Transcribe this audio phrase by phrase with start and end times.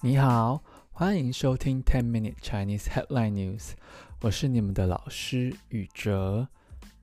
[0.00, 3.72] 你好，欢迎收听 Ten Minute Chinese Headline News。
[4.20, 6.46] 我是你们的老师宇哲。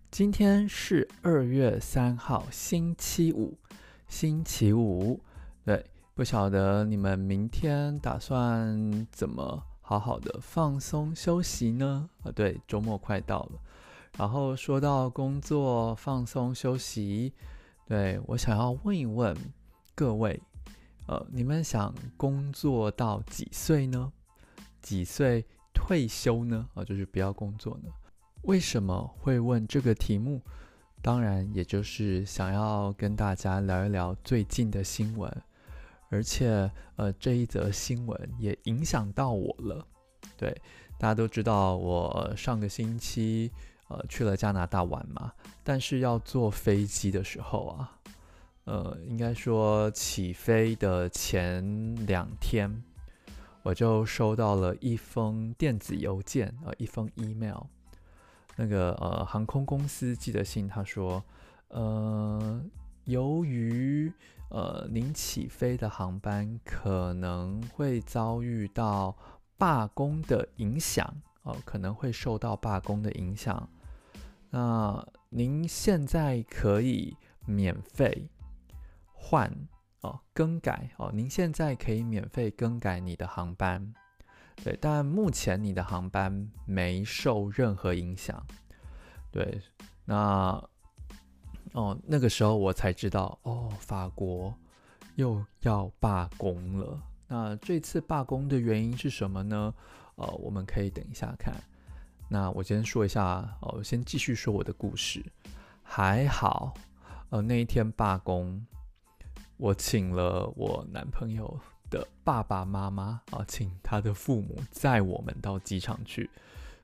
[0.09, 3.57] 今天是二月三号，星期五。
[4.07, 5.19] 星期五，
[5.65, 12.09] 对，不晓得你们明天打算怎么好好的放松休息呢？
[12.23, 13.59] 啊，对，周末快到了。
[14.17, 17.33] 然后说到工作放松休息，
[17.85, 19.35] 对，我想要问一问
[19.93, 20.41] 各位。
[21.07, 24.11] 呃，你们想工作到几岁呢？
[24.81, 26.67] 几岁退休呢？
[26.73, 27.89] 啊、就是不要工作呢？
[28.43, 30.41] 为什么会问这个题目？
[31.01, 35.31] 当然，也就是想要跟大家聊一聊最近的新闻，
[36.09, 39.85] 而且，呃，这一则新闻也影响到我了。
[40.35, 40.59] 对，
[40.97, 43.51] 大家都知道，我上个星期
[43.89, 45.31] 呃去了加拿大玩嘛，
[45.63, 47.99] 但是要坐飞机的时候啊。
[48.65, 52.83] 呃，应该说起飞的前两天，
[53.63, 57.63] 我就收到了一封电子邮件，呃，一封 email。
[58.57, 61.23] 那个呃，航空公司寄的信，他说，
[61.67, 62.63] 呃，
[63.03, 64.11] 由于
[64.49, 69.15] 呃您起飞的航班可能会遭遇到
[69.57, 71.05] 罢工的影响，
[71.43, 73.69] 哦、呃，可能会受到罢工的影响。
[74.49, 78.27] 那您现在可以免费。
[79.27, 79.51] 换
[80.01, 83.91] 哦，更改哦，您现在可以免费更改你的航班，
[84.63, 88.45] 对，但目前你的航班没受任何影响，
[89.31, 89.59] 对，
[90.05, 90.63] 那
[91.73, 94.53] 哦，那个时候我才知道哦，法国
[95.15, 97.01] 又要罢工了。
[97.27, 99.73] 那这次罢工的原因是什么呢？
[100.17, 101.55] 呃，我们可以等一下看。
[102.29, 105.25] 那我先说一下哦，先继续说我的故事。
[105.81, 106.75] 还好，
[107.31, 108.63] 呃，那一天罢工。
[109.57, 116.29] 我请了我男朋友的爸爸妈妈啊，请他的父母载我们到机场去，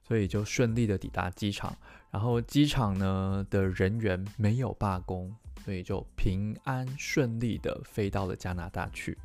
[0.08, 1.76] 所以就顺利的抵达机场。
[2.09, 9.18] 然后机场呢的人员没有罢工，所以就平安顺利的飞到了加拿大去。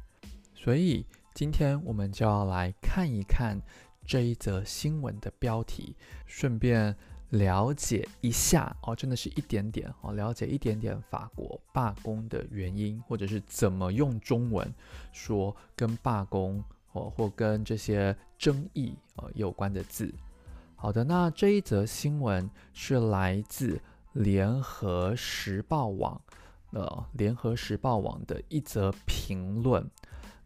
[0.55, 3.61] 所以今天我们就要来看一看
[4.05, 5.95] 这一则新闻的标题，
[6.27, 6.97] 顺便。
[7.31, 14.73] 了解一下哦，真的是一点点哦，了解一点点法国罢工的原因，或者是怎么用中文
[15.13, 20.15] 说跟罢工哦，或跟这些争议呃有关的字。
[20.77, 23.81] 好的，那这一则新闻是来自
[24.13, 26.21] 联合时报网，
[26.71, 29.85] 呃，联合时报网的一则评论。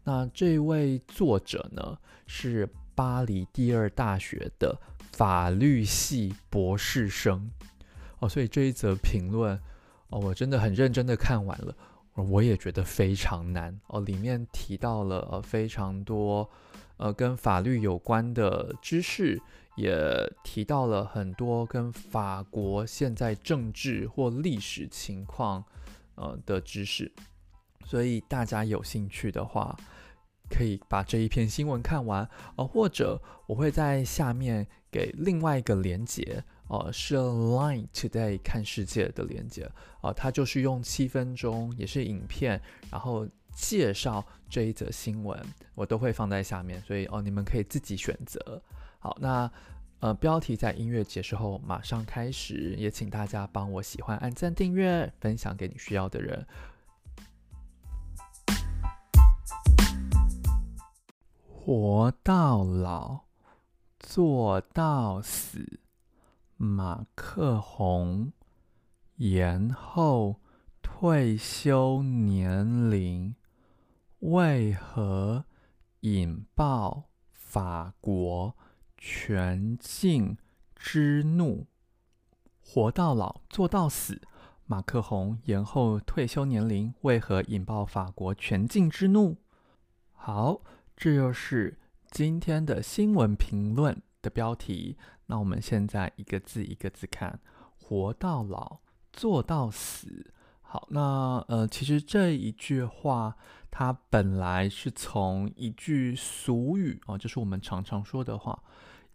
[0.03, 4.75] 那这位作者呢是巴黎第二大学的。
[5.13, 7.51] 法律系博士生
[8.19, 9.59] 哦，所以这一则评论
[10.09, 11.75] 哦，我真的很认真的看完了，
[12.15, 14.01] 我也觉得非常难哦。
[14.01, 16.49] 里面提到了非常多
[16.97, 19.41] 呃跟法律有关的知识，
[19.75, 19.97] 也
[20.43, 25.63] 提到了很多跟法国现在政治或历史情况
[26.15, 27.11] 呃的知识，
[27.85, 29.75] 所以大家有兴趣的话，
[30.51, 34.67] 可以把这一篇新闻看完哦，或者我会在下面。
[34.91, 39.63] 给另外一个连接，哦、呃，是 Line Today 看世界的连接，
[40.01, 45.41] 哦、呃，它就是用七分钟，也是影片，然后介绍这一则新闻，
[45.75, 48.61] 我都会放在下面，所以哦，你们可以自己选择。
[48.99, 49.49] 好，那
[50.01, 56.45] 呃，标题在音乐结束后马上开始，也请大家帮我喜欢、按赞、订阅、分享给你需要的人。
[61.63, 63.25] 活到老。
[63.99, 65.79] 做到死，
[66.57, 68.33] 马克宏
[69.17, 70.37] 延后
[70.81, 73.35] 退休年龄，
[74.21, 75.45] 为何
[75.99, 78.55] 引爆法国
[78.97, 80.35] 全境
[80.75, 81.67] 之怒？
[82.59, 84.19] 活到老，做到死，
[84.65, 89.37] 马克宏延后退休年龄，为何引爆法国全境之怒？
[90.11, 90.61] 好，
[91.01, 91.79] 这就是。
[92.11, 94.95] 今天的新闻评论的标题，
[95.25, 97.39] 那我们现在一个字一个字看，
[97.75, 98.81] 活到老，
[99.11, 100.31] 做到死。
[100.61, 103.35] 好，那呃，其实这一句话
[103.71, 108.61] 它本来是从一句俗语啊，就是我们常常说的话，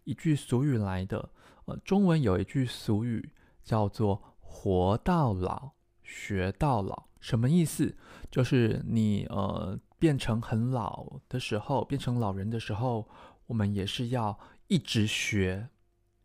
[0.03, 1.29] 一句俗语来的。
[1.67, 3.29] 呃，中文有一句俗语
[3.63, 5.71] 叫做“活到老，
[6.03, 7.95] 学到老”，什么意思？
[8.29, 9.79] 就是你呃。
[9.99, 13.07] 变成很老的时候，变成老人的时候，
[13.47, 15.69] 我们也是要一直学，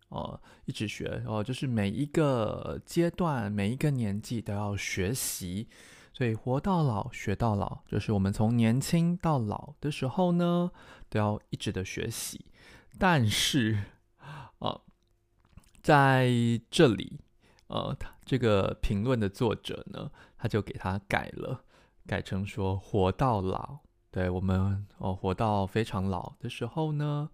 [0.09, 5.69] 哦，一直学哦，就是每一个阶段、每一个年纪都要学习。
[6.15, 10.71] 所以活到老学到老，就是我们从年轻到老的时候呢，
[11.09, 12.45] 都要一直的学习。
[12.99, 13.83] 但是，
[14.59, 14.83] 呃，
[15.83, 16.31] 在
[16.71, 17.19] 这里，
[17.69, 21.65] 呃，他这个评论的作者呢，他就给他改了，
[22.07, 23.79] 改成说活到老。
[24.11, 27.31] 对，我们哦，活到非常老的时候呢，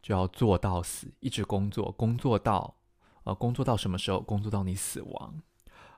[0.00, 2.76] 就要做到死，一直工作，工作到
[3.24, 4.20] 呃，工作到什么时候？
[4.20, 5.42] 工作到你死亡。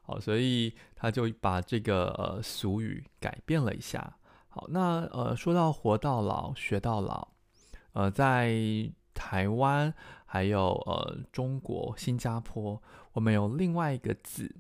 [0.02, 4.16] 好，所以他就把这个呃俗语改变了一下。
[4.48, 7.28] 好，那呃说到活到老学到老，
[7.92, 8.54] 呃，在
[9.14, 9.92] 台湾
[10.24, 12.80] 还有呃中国新加坡，
[13.12, 14.54] 我们有另外一个字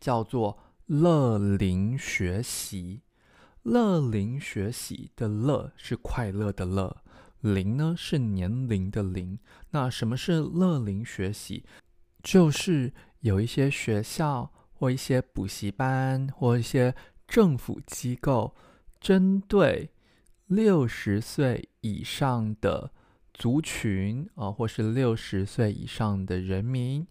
[0.00, 0.58] 叫做
[0.88, 3.02] 乐龄学习。
[3.62, 7.02] 乐龄学习的乐是快乐的乐，
[7.42, 9.38] 龄呢是年龄的龄。
[9.72, 11.66] 那什么是乐龄学习？
[12.22, 16.94] 就是有一些学校或一些补习班或一些
[17.26, 18.54] 政府机构，
[18.98, 19.90] 针对
[20.46, 22.92] 六十岁以上的
[23.34, 27.06] 族群啊，或是六十岁以上的人民，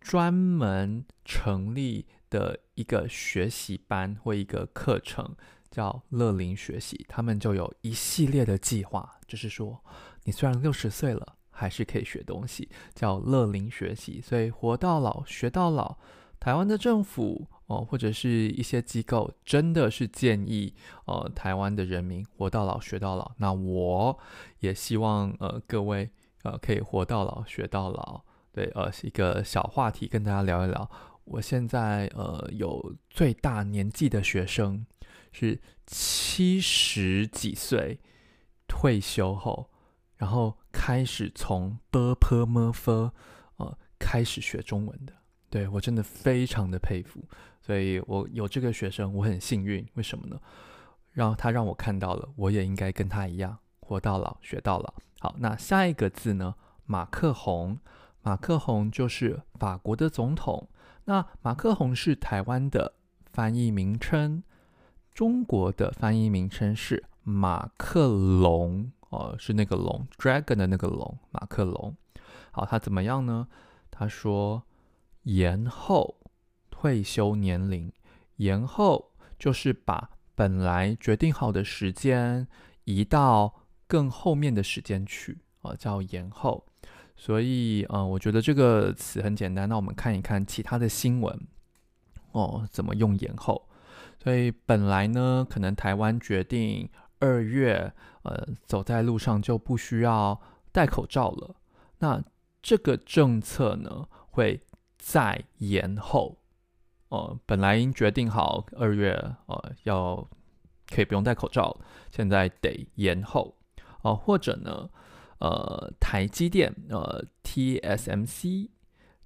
[0.00, 5.36] 专门成立的一个学习班或一个课程。
[5.70, 9.80] 叫乐龄学习，他们就有一系列的计划，就是说，
[10.24, 14.20] 你虽然六十岁了，还是可以学东西，叫乐龄学习。
[14.20, 15.96] 所以活到老学到老，
[16.40, 20.74] 台湾的政府哦，或者是一些机构，真的是建议
[21.04, 23.30] 呃台湾的人民活到老学到老。
[23.36, 24.18] 那我
[24.58, 26.10] 也希望呃各位
[26.42, 28.22] 呃可以活到老学到老。
[28.50, 30.90] 对，呃，是一个小话题跟大家聊一聊。
[31.30, 34.84] 我现在呃有最大年纪的学生
[35.30, 38.00] 是七十几岁
[38.66, 39.70] 退休后，
[40.16, 43.12] 然后开始从 b p m f
[43.58, 45.12] 呃开始学中文的，
[45.48, 47.24] 对我真的非常的佩服，
[47.60, 50.40] 所以我有这个学生，我很幸运，为什么呢？
[51.12, 54.94] 让他让我看到了，我也应该跟他一样，活到老学到老。
[55.20, 56.56] 好，那下一个字呢？
[56.86, 57.78] 马克宏，
[58.22, 60.68] 马克宏就是法国的总统。
[61.04, 62.94] 那马克宏是台湾的
[63.24, 64.42] 翻译名称。
[65.12, 71.94] 中国的翻译名称是马克龙，哦，是那个龙，dragon 的那个龙，马克龙。
[72.52, 73.48] 好，他怎么样呢？
[73.90, 74.62] 他说
[75.24, 76.16] 延后
[76.70, 77.92] 退休年龄，
[78.36, 82.46] 延后就是把本来决定好的时间
[82.84, 86.66] 移到更后面的时间去，哦，叫延后。
[87.20, 89.68] 所以，嗯，我觉得这个词很简单。
[89.68, 91.38] 那我们看一看其他的新闻，
[92.32, 93.68] 哦，怎么用延后？
[94.18, 96.88] 所以本来呢，可能台湾决定
[97.18, 100.40] 二月，呃，走在路上就不需要
[100.72, 101.56] 戴口罩了。
[101.98, 102.24] 那
[102.62, 104.62] 这个政策呢，会
[104.96, 106.38] 再延后。
[107.10, 109.12] 呃，本来已经决定好二月，
[109.44, 110.26] 呃，要
[110.88, 111.76] 可以不用戴口罩，
[112.10, 113.54] 现在得延后。
[114.00, 114.88] 哦、或者呢，
[115.40, 118.68] 呃，台积电，呃，TSMC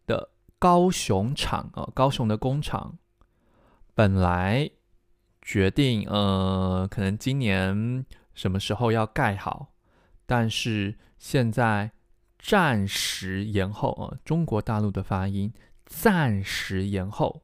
[0.07, 2.99] 的高雄厂，呃，高雄的工厂，
[3.95, 4.71] 本来。
[5.47, 9.75] 决定，呃，可能今年什么时候要盖好，
[10.25, 11.91] 但是现在
[12.39, 15.53] 暂时延后啊，呃，中国大陆的发音
[15.85, 17.43] 暂时延后，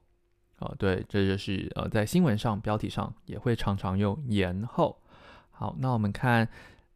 [0.60, 4.98] 啊，对，这就是呃，在新闻上标题上也会常常用延后。
[5.50, 6.48] 好，那我们看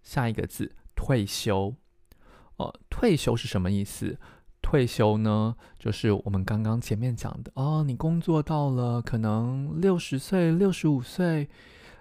[0.03, 1.75] 下一个字，退休，
[2.57, 4.19] 哦，呃，退休是什么意思？
[4.63, 11.47] 退休呢，就是我们刚刚前面讲的哦，你工作到了可能六十岁、六十五岁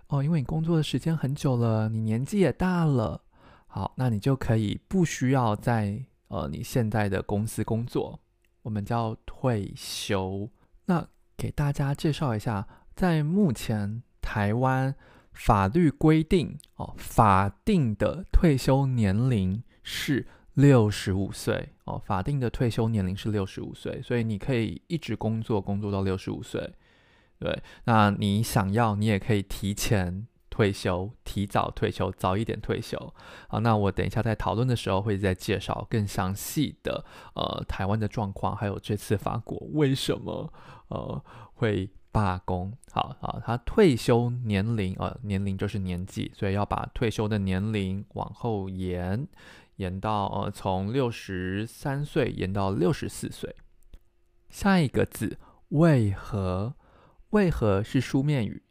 [0.08, 3.22] 哦，因为你工作的时间很久了，你年纪也大了，
[3.68, 8.18] 好，那你就可以不需要在呃你现在的公司工作，
[8.62, 10.50] 我们叫退休。
[10.86, 11.06] 那
[11.36, 14.96] 给大家介绍一下，在目前台湾
[15.34, 20.28] 法律规定哦，法定的退休年龄是。
[20.56, 26.76] 六十五岁哦，法定的退休年龄是六十五岁，所以你可以一直工作，工作到六十五岁。
[27.40, 33.16] 对，那你想要，你也可以提前退休，提早退休，早一点退休。
[33.48, 40.54] 好，那我等一下在讨论的时候会再介绍更详细的呃台湾的状况，还有这次法国为什么
[40.90, 41.20] 呃
[41.56, 42.72] 会罢工。
[42.92, 49.28] 好好，他退休年龄呃年龄就是年纪，所以要把退休的年龄往后延。
[49.78, 53.56] 延到呃，从六十三岁延到六十四岁。
[54.52, 55.40] 下一个字
[55.70, 56.76] 为何？
[57.32, 58.62] 为何是书面语？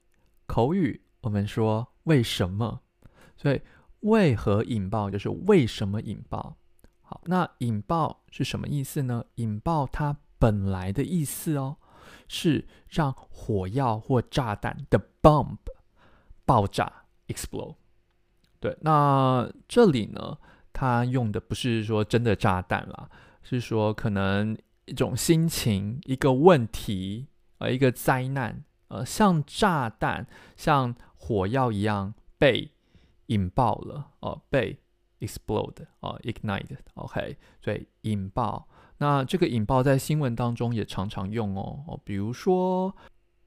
[0.47, 2.83] 口语我们说为什么？
[3.37, 3.61] 所以
[4.01, 6.57] 为何引爆就是为什么引爆？
[7.01, 9.25] 好，那引爆是什么意思呢？
[9.35, 11.79] 引爆它本来的意思哦，
[12.29, 15.57] 是让火药或炸弹的 bomb
[16.45, 17.77] 爆炸 explode。
[18.61, 20.39] 对，那这里呢，
[20.73, 23.09] 它用的不是说真的炸弹啦，
[23.43, 27.29] 是说可能一种心情、一个问题、
[27.59, 30.27] 呃，一个灾难，呃，像炸弹、
[30.57, 32.71] 像火药一样被
[33.27, 34.79] 引爆了，呃，被
[35.21, 38.69] explode，哦、呃，ignite，OK，所以引爆。
[39.03, 42.97] 那这个引爆在新闻当中也常常用哦，比如说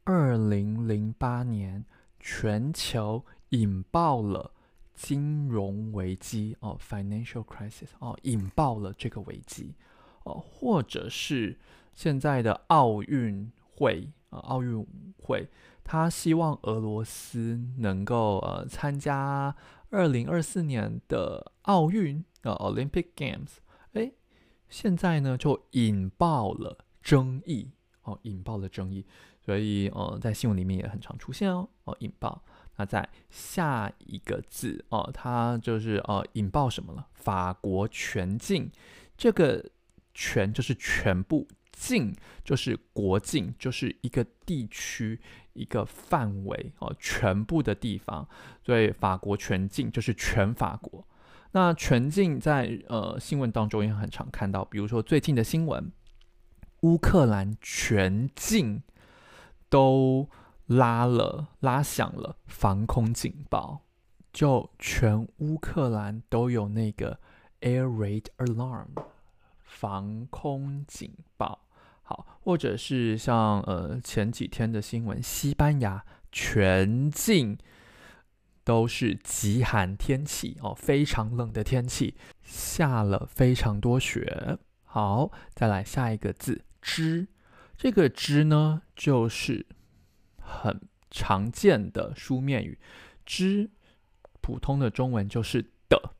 [0.03, 1.85] 二零零八年
[2.19, 4.51] 全球引爆了。
[4.97, 9.75] 金融危机哦，financial crisis 哦，引爆了这个危机
[10.23, 11.59] 哦，或者是
[11.93, 15.49] 现在的奥运会啊，奥运会，
[15.83, 19.53] 他希望俄罗斯能够呃参加
[19.89, 23.57] 二零二四年的奥运啊，Olympic Games，
[24.69, 27.71] 现在呢就引爆了争议
[28.03, 29.05] 哦，引爆了争议，
[29.43, 32.43] 所以呃在新闻里面也很常出现哦，哦引爆。
[32.77, 37.07] 那在下一个字哦，它就是呃引爆什么了？
[37.13, 38.69] 法国全境，
[39.17, 39.71] 这个
[40.13, 45.21] 全就是全部，境就是国境，就是一个地区
[45.53, 48.27] 一个范围哦，全部的地方。
[48.61, 51.07] 所以法国全境就是全法国。
[51.55, 55.89] 那全境在呃新闻当中也很常看到，比如说最近的新闻，
[56.81, 58.83] 乌克兰全境
[59.69, 60.29] 都。
[60.67, 63.81] 拉了，拉响了防空警报，
[64.33, 67.19] 就全乌克兰都有那个
[67.61, 68.87] air raid alarm
[69.61, 71.67] 防空警报。
[72.01, 77.55] 好，或者是像呃前几天的新闻，西班牙全境
[78.65, 84.57] 都是极寒天气哦，非常冷的天气，下了非常多雪。
[84.83, 87.29] 好，再来下一个字“之”，
[87.77, 89.65] 这个“之”呢就是。
[90.47, 90.79] 很
[91.09, 92.77] 常见的书面语，
[93.25, 93.71] 之
[94.41, 96.13] 普通的中文就是的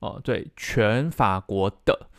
[0.00, 2.10] 哦，对，全法国的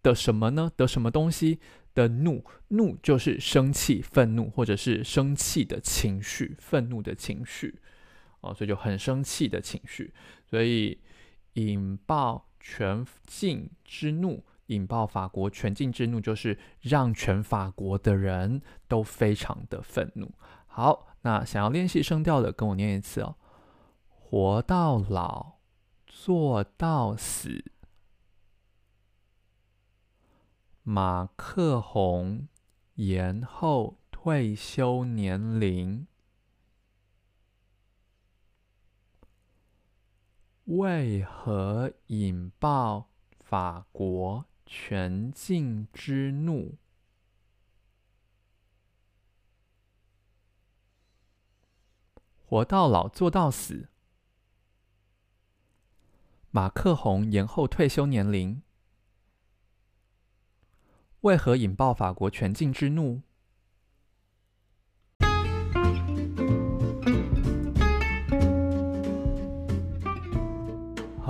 [0.00, 0.70] 的什么呢？
[0.76, 1.58] 的什么东西
[1.92, 2.44] 的怒？
[2.68, 7.80] 怒就是生气、愤怒，或者是生气的情绪、愤怒的情绪
[8.40, 10.12] 哦，所以就很生气的情绪，
[10.46, 10.98] 所以
[11.54, 20.32] 引爆全境之怒，引爆法国全境之怒，就是让全法国的人都非常的愤怒。
[20.66, 23.36] 好，那想要练习声调的，跟我念一次哦。
[24.08, 25.58] 活到老，
[26.06, 27.64] 做到死。
[30.82, 32.48] 马克宏
[32.94, 36.06] 延后退休年龄，
[40.70, 43.08] 为何引爆
[43.40, 46.76] 法国全境之怒？
[52.46, 53.88] 活到老，做到死。
[56.52, 58.62] 马克宏延后退休年龄，
[61.22, 63.22] 为何引爆法国全境之怒？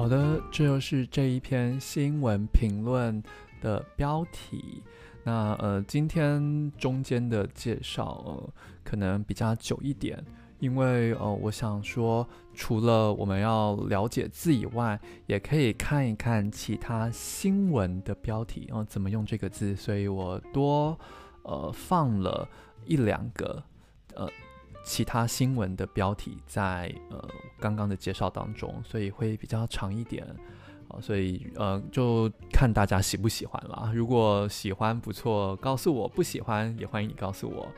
[0.00, 3.22] 好的，这就是这一篇新闻评论
[3.60, 4.82] 的标题。
[5.22, 8.50] 那呃，今天中间的介绍，呃，
[8.82, 10.24] 可能比较久一点。
[10.58, 20.98] 因为呃，我想说，除了我们要了解字以外，也可以看一看其他新闻的标题啊，呃，怎么用这个字，所以我多
[21.42, 22.48] 呃放了
[22.86, 23.62] 一两个
[24.14, 24.26] 呃
[24.82, 30.26] 其他新闻的标题在呃刚刚的介绍当中，所以会比较长一点
[30.88, 33.92] 啊，所以呃就看大家喜不喜欢了。
[33.94, 37.68] 如果喜欢不错，告诉我；不喜欢也欢迎你告诉我。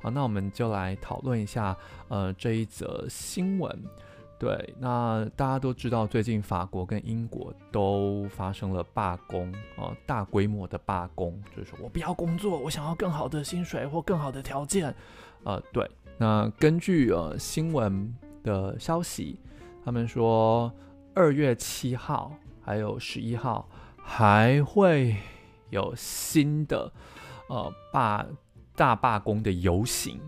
[0.00, 1.76] 好，那我们就来讨论一下，
[2.08, 3.82] 呃，这一则新闻。
[4.38, 14.92] 对，那大家都知道，最近法国跟英国都发生了罢工，呃，大规模的罢工，就是说我不要工作，我想要更好的薪水或更好的条件。
[15.44, 15.88] 呃，对，
[16.22, 18.14] 那根据呃新闻
[18.44, 19.40] 的消息，
[19.84, 20.72] 他们说
[21.14, 25.16] 二月七号还有十一号还会
[25.70, 26.92] 有新的
[27.48, 28.24] 呃罢。
[28.74, 30.18] 大罢工的游行，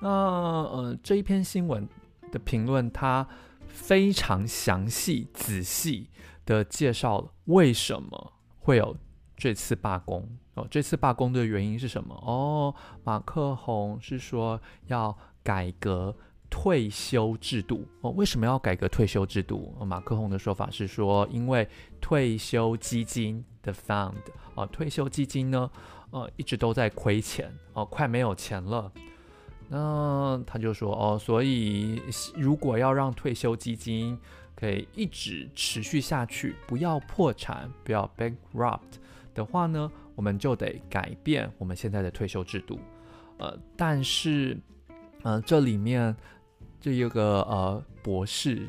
[0.00, 1.86] 那呃这一篇新闻
[2.32, 3.28] 的评论，它
[3.66, 6.08] 非常详细仔细
[6.46, 8.96] 的介绍了为什么会有
[9.38, 10.66] 这次罢工哦。
[10.70, 12.14] 这次罢工的原因是什么？
[12.26, 16.14] 哦，马克宏是说要改革
[16.50, 18.10] 退休制度哦。
[18.10, 19.74] 为什么要改革退休制度？
[19.78, 21.66] 哦，马克宏的说法是说，因为
[21.98, 24.12] 退休基金的 fund
[24.54, 25.70] 哦，退休基金呢。
[26.10, 28.90] 呃，一直都在亏钱哦、快没有钱了。
[29.68, 32.00] 那他就说哦，所以
[32.34, 34.18] 如果要让退休基金
[34.56, 38.96] 可以一直持续下去，不要破产，不要 bankrupt
[39.38, 42.78] 的话呢，我们就得改变我们现在的退休制度。
[43.38, 44.58] 呃，但是，
[45.22, 46.14] 呃，这里面
[46.80, 48.66] 这有个呃博士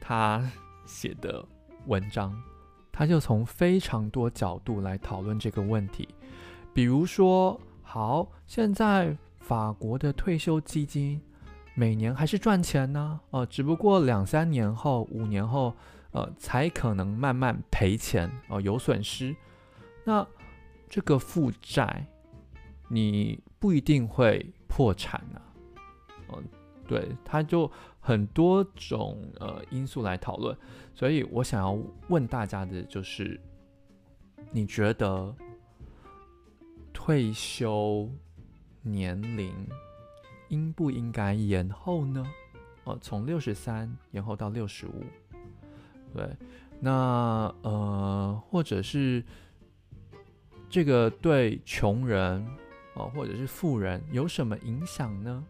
[0.00, 0.42] 他
[0.86, 1.44] 写的
[1.86, 2.34] 文章，
[2.90, 6.08] 他就从非常多角度来讨论这个问题，
[6.72, 9.14] 比如说，好，现在。
[9.40, 11.18] 法国的退休基金
[11.74, 15.72] 每年还是赚钱呢，呃，只不过两三年后、五年后，
[16.10, 19.34] 呃，才可能慢慢赔钱，哦、呃，有损失。
[20.08, 20.26] 那
[20.88, 22.06] 这个负债，
[22.88, 25.36] 你不一定会破产啊，
[26.32, 26.42] 嗯、
[26.86, 30.56] 对，它就很多种呃因素来讨论。
[30.94, 33.38] 所以我想要问大家的就是，
[34.50, 35.34] 你觉得
[36.90, 38.08] 退休？
[38.80, 39.52] 年龄
[40.48, 42.24] 应不应该延后呢？
[42.84, 45.04] 哦，从六十三延后到六十五，
[46.14, 46.34] 对，
[46.80, 49.22] 那呃，或者是
[50.68, 52.46] 这个对穷人
[52.94, 55.44] 哦，或者是富人有什么影响呢？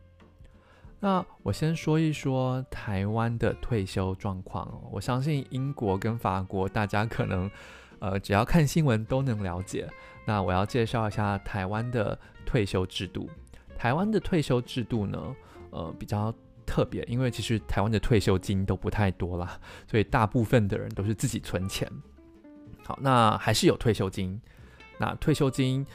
[1.00, 4.82] 那我先说一说台湾的退休状况。
[4.90, 7.50] 我相信英国跟法国，大家可能
[7.98, 9.88] 呃，只要看新闻都能了解。
[10.24, 12.18] 那我要介绍一下台湾的。
[12.48, 13.28] 退休制度，
[13.76, 15.36] 台湾的退休制度呢，
[15.68, 16.32] 呃，比较
[16.64, 21.86] 特别，因为其实台湾的退休金都不太多啦，所以大部分的人都是自己存钱。
[22.86, 24.40] 好，那还是有退休金。
[24.98, 25.86] 那退休金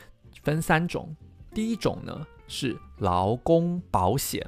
[0.42, 1.16] 分三种，
[1.54, 4.42] 第一种呢是劳工保险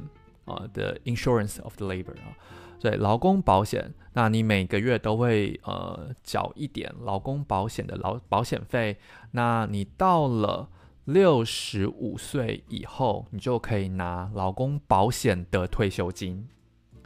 [0.46, 2.34] 啊的 Insurance of the Labor 啊，
[2.80, 8.98] 对，劳工保险，那你每个月都会呃缴一点劳工保险的劳保险费，
[9.32, 10.70] 那你到了。
[11.06, 16.48] 六十五岁以后，你就可以拿劳工保险的退休金。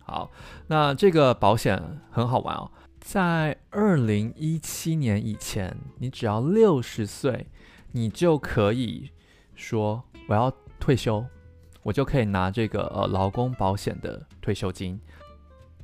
[0.01, 0.32] 好，
[0.68, 7.48] 那这个保险很好玩哦，在二零一七年以前，你只要六十岁，
[7.92, 9.09] 你就可以
[9.55, 11.25] 说我要退休，
[11.83, 15.00] 我就可以拿这个呃劳工保险的退休金。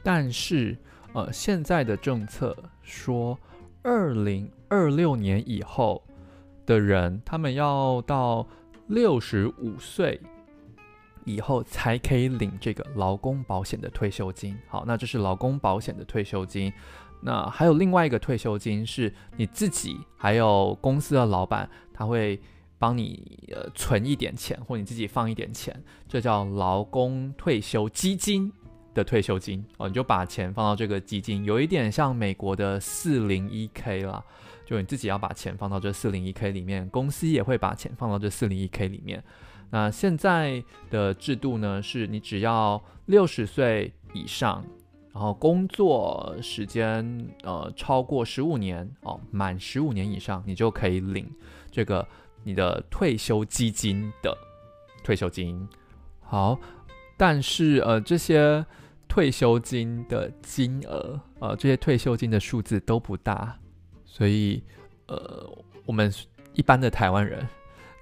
[0.03, 0.77] 但是
[1.13, 3.37] 呃，现在的政策说，
[3.81, 6.03] 二零二六年以后。
[6.67, 8.47] 的人，他们要到
[8.87, 10.19] 六十五岁
[11.23, 14.57] 以后才可以领这个劳工保险的退休金。
[14.67, 16.73] 好，那这是劳工保险的退休金。
[17.21, 22.39] 那还有另外一个退休金，是你自己还有公司的老板，他会
[22.77, 25.75] 帮你呃存一点钱，或你自己放一点钱，
[26.07, 28.51] 这叫劳工退休基金
[28.93, 29.65] 的退休金。
[29.77, 34.23] 哦，你就把钱放到这个基金，有一点像美国的四零一 K 啦。
[34.65, 39.23] 就你自己要把钱放到这四零一 K 里面，公司也会把钱放到这四零一 K 里面。
[39.69, 44.65] 那现在的制度呢，是你只要六十岁以上，
[45.15, 51.25] 然后工作时间呃超过十五年哦，满十五年以上，你就可以领
[51.71, 52.05] 这个
[52.43, 54.37] 你的退休基金的
[55.05, 55.65] 退休金。
[56.19, 56.59] 好，
[57.15, 58.65] 但是呃这些
[59.07, 63.57] 退休金的金额呃这些退休金的数字都不大。
[64.03, 64.63] 所以，
[65.07, 65.49] 呃，
[65.85, 66.13] 我们
[66.53, 67.45] 一般的台湾人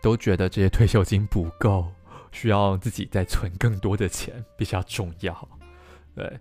[0.01, 1.87] 都觉得这些退休金不够，
[2.31, 5.47] 需要自己再存更多的钱，比较重要。
[6.15, 6.39] 对，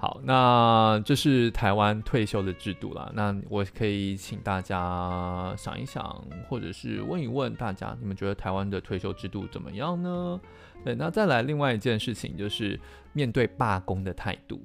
[0.00, 3.12] 好，那这是台湾退休的制度啦。
[3.14, 6.02] 那我可以请大家想一想，
[6.48, 10.40] 或者是问一问大家，你们觉得台湾的退休制度怎么样呢？
[10.82, 12.80] 对，那再来另外一件事情，就是
[13.12, 14.58] 面对罢工的态度。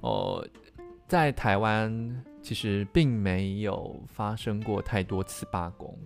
[0.00, 0.48] 哦、呃，
[1.08, 2.24] 在台湾。
[2.44, 5.96] 其实并没有发生过太多次罢工。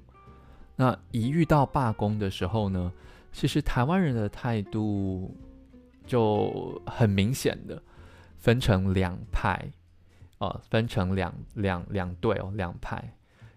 [0.77, 2.93] 那一遇到罢工的时候呢，
[3.33, 5.35] 其实台湾人的态度
[6.05, 7.83] 就很明显的
[8.47, 9.73] 分成两派，
[10.39, 13.13] 呃，分成两两两队哦，两派。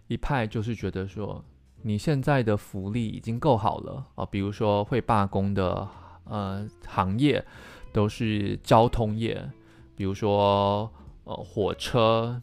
[0.07, 1.45] 一派就是觉得说，
[1.83, 5.87] 你现在的福利已经够好了啊，呃，比如说会罢工的
[6.23, 7.45] 呃行业
[7.93, 9.47] 都是交通业，
[9.95, 10.91] 比如说
[11.25, 12.41] 呃火车。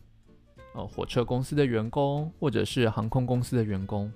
[0.75, 4.13] 呃，火车公司的员工或者是航空公司的员工，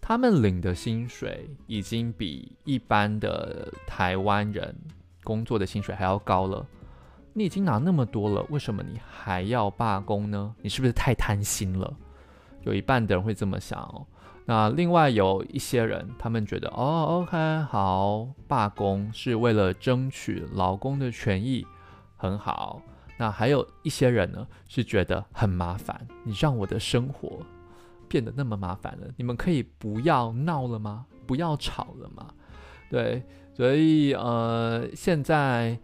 [0.00, 4.76] 他们领的薪水已经比一般的台湾人
[5.22, 6.66] 工作的薪水还要高了。
[7.32, 10.54] 你已经拿那么多了，为什么你还要罢工呢？
[10.62, 11.96] 你是不是太贪心了？
[12.62, 14.06] 有一半的人会这么想哦。
[14.44, 21.64] 那另外有一些人，他们觉得哦，OK，好，罢工是为了争取劳工的权益，
[22.16, 22.82] 很好。
[23.16, 27.38] 那还有一些人呢，是觉得很麻烦，你让我的生活
[28.08, 29.06] 变得那么麻烦了？
[29.16, 31.06] 你们可以不要闹了吗？
[31.26, 32.26] 不要吵了吗？
[32.90, 33.22] 对，
[33.54, 35.78] 所以呃，现在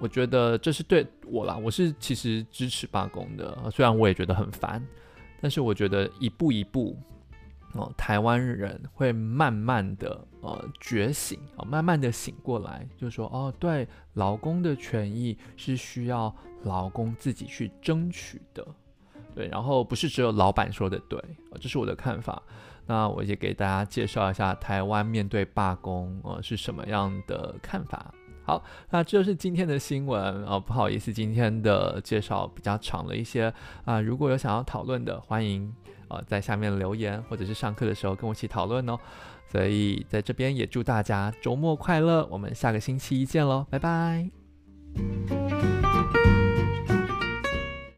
[0.00, 4.84] 我觉得这是对我啦，我是其实支持罢工的，虽然我也觉得很烦，
[5.40, 6.96] 但是我觉得一步一步。
[7.74, 16.34] 哦，台湾人会慢慢的呃觉醒，哦，慢慢的醒过来，就说哦，对，劳工的权益是需要
[16.64, 18.66] 劳工自己去争取的，
[19.36, 21.16] 对，然后不是只有老板说的对，
[21.50, 22.42] 哦，这是我的看法。
[22.86, 28.12] 那我也给大家介绍一下台湾面对罢工呃是什么样的看法。
[28.50, 33.52] 好，那这就是今天的新闻啊，哦，不好意思，今天的介绍比较长了一些
[33.84, 35.72] 啊，如果有想要讨论的，欢迎。
[36.08, 38.98] 呃，在下面留言，或者是上课的时候跟我一起讨论哦。
[39.46, 44.28] 所以在这边也祝大家周末快乐，我们下个星期一见喽，拜拜。